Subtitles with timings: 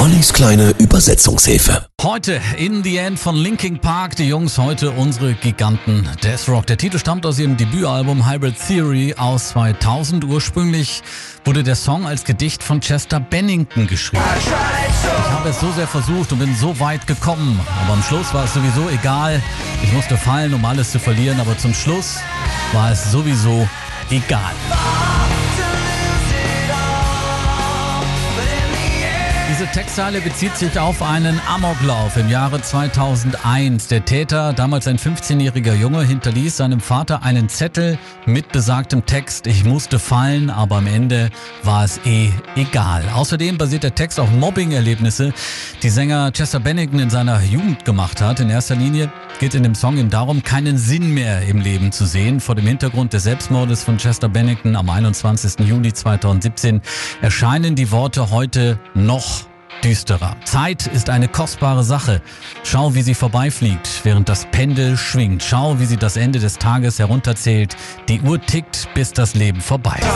[0.00, 1.86] Ollis kleine Übersetzungshilfe.
[2.00, 4.16] Heute in the End von Linking Park.
[4.16, 6.66] Die Jungs heute unsere Giganten Death Rock.
[6.68, 10.24] Der Titel stammt aus ihrem Debütalbum Hybrid Theory aus 2000.
[10.24, 11.02] Ursprünglich
[11.44, 14.24] wurde der Song als Gedicht von Chester Bennington geschrieben.
[14.38, 17.60] Ich habe es so sehr versucht und bin so weit gekommen.
[17.84, 19.42] Aber am Schluss war es sowieso egal.
[19.82, 21.38] Ich musste fallen, um alles zu verlieren.
[21.40, 22.20] Aber zum Schluss
[22.72, 23.68] war es sowieso
[24.08, 24.54] egal.
[29.72, 33.86] Textzeile bezieht sich auf einen Amoklauf im Jahre 2001.
[33.86, 39.46] Der Täter, damals ein 15-jähriger Junge, hinterließ seinem Vater einen Zettel mit besagtem Text.
[39.46, 41.30] Ich musste fallen, aber am Ende
[41.62, 43.04] war es eh egal.
[43.14, 45.32] Außerdem basiert der Text auf Mobbing-Erlebnisse,
[45.84, 48.40] die Sänger Chester Bennington in seiner Jugend gemacht hat.
[48.40, 52.06] In erster Linie geht in dem Song ihm darum, keinen Sinn mehr im Leben zu
[52.06, 52.40] sehen.
[52.40, 55.64] Vor dem Hintergrund des Selbstmordes von Chester Bennington am 21.
[55.64, 56.80] Juli 2017
[57.22, 59.48] erscheinen die Worte heute noch
[59.84, 60.36] düsterer.
[60.44, 62.20] Zeit ist eine kostbare Sache.
[62.64, 65.42] Schau, wie sie vorbeifliegt, während das Pendel schwingt.
[65.42, 67.76] Schau, wie sie das Ende des Tages herunterzählt.
[68.08, 70.06] Die Uhr tickt, bis das Leben vorbei ist.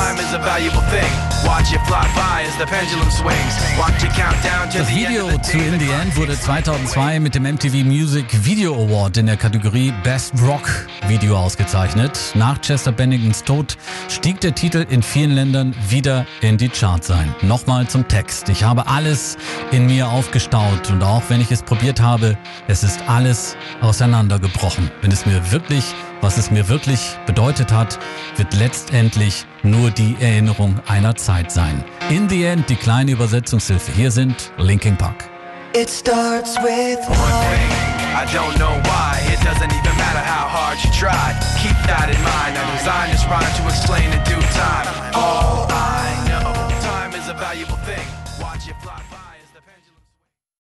[4.73, 9.27] Das Video zu In the End wurde 2002 mit dem MTV Music Video Award in
[9.27, 12.19] der Kategorie Best Rock Video ausgezeichnet.
[12.35, 13.77] Nach Chester Benningtons Tod
[14.09, 17.35] stieg der Titel in vielen Ländern wieder in die Charts ein.
[17.43, 18.49] Nochmal zum Text.
[18.49, 19.37] Ich habe alles
[19.73, 22.37] in mir aufgestaut und auch wenn ich es probiert habe,
[22.69, 24.91] es ist alles auseinandergebrochen.
[25.01, 25.85] Wenn es mir wirklich,
[26.21, 27.99] was es mir wirklich bedeutet hat,
[28.37, 31.85] wird letztendlich nur die Erinnerung einer Zeit sein.
[32.11, 33.93] In the end die kleine Übersetzungshilfe.
[33.93, 35.29] Hier sind Linking Park.
[35.75, 37.95] It starts with one thing.
[38.15, 39.19] I don't know why.
[39.27, 41.35] It doesn't even matter how hard you try.
[41.59, 42.55] Keep that in mind.
[42.57, 44.87] I designed this rhyme to explain in due time.
[45.15, 48.07] All I know, time is a valuable thing.
[48.41, 49.03] Watch it fly.